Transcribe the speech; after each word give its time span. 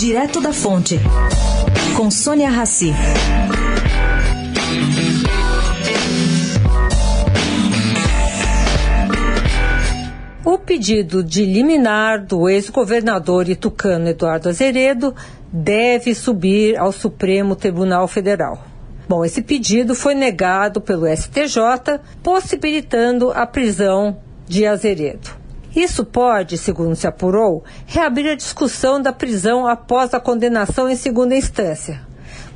Direto 0.00 0.40
da 0.40 0.50
Fonte, 0.50 0.98
com 1.94 2.10
Sônia 2.10 2.48
Rassi. 2.48 2.90
O 10.42 10.56
pedido 10.56 11.22
de 11.22 11.44
liminar 11.44 12.24
do 12.24 12.48
ex-governador 12.48 13.46
itucano 13.50 14.08
Eduardo 14.08 14.48
Azeredo 14.48 15.14
deve 15.52 16.14
subir 16.14 16.78
ao 16.78 16.92
Supremo 16.92 17.54
Tribunal 17.54 18.08
Federal. 18.08 18.64
Bom, 19.06 19.22
esse 19.22 19.42
pedido 19.42 19.94
foi 19.94 20.14
negado 20.14 20.80
pelo 20.80 21.06
STJ, 21.14 22.00
possibilitando 22.22 23.30
a 23.32 23.46
prisão 23.46 24.16
de 24.48 24.64
Azeredo. 24.64 25.39
Isso 25.74 26.04
pode, 26.04 26.58
segundo 26.58 26.96
se 26.96 27.06
apurou, 27.06 27.64
reabrir 27.86 28.30
a 28.30 28.34
discussão 28.34 29.00
da 29.00 29.12
prisão 29.12 29.66
após 29.66 30.12
a 30.12 30.20
condenação 30.20 30.88
em 30.88 30.96
segunda 30.96 31.36
instância, 31.36 32.00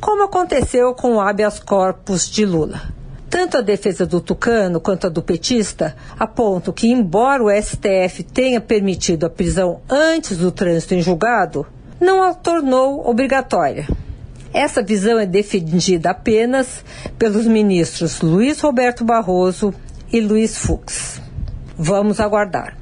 como 0.00 0.24
aconteceu 0.24 0.94
com 0.94 1.16
o 1.16 1.20
habeas 1.20 1.60
corpus 1.60 2.28
de 2.28 2.46
Lula. 2.46 2.80
Tanto 3.28 3.56
a 3.56 3.60
defesa 3.62 4.04
do 4.04 4.20
Tucano 4.20 4.80
quanto 4.80 5.06
a 5.06 5.10
do 5.10 5.22
petista 5.22 5.96
apontam 6.18 6.72
que, 6.72 6.88
embora 6.88 7.42
o 7.42 7.50
STF 7.50 8.22
tenha 8.22 8.60
permitido 8.60 9.24
a 9.24 9.30
prisão 9.30 9.80
antes 9.88 10.36
do 10.36 10.52
trânsito 10.52 10.94
em 10.94 11.00
julgado, 11.00 11.66
não 12.00 12.22
a 12.22 12.34
tornou 12.34 13.08
obrigatória. 13.08 13.88
Essa 14.52 14.82
visão 14.82 15.18
é 15.18 15.24
defendida 15.24 16.10
apenas 16.10 16.84
pelos 17.18 17.46
ministros 17.46 18.20
Luiz 18.20 18.60
Roberto 18.60 19.02
Barroso 19.02 19.72
e 20.12 20.20
Luiz 20.20 20.58
Fux. 20.58 21.22
Vamos 21.74 22.20
aguardar. 22.20 22.81